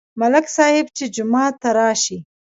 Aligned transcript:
ملک 0.19 0.45
صاحب 0.57 0.85
چې 0.97 1.05
جومات 1.15 1.53
ته 1.61 1.69
راشي، 1.77 2.17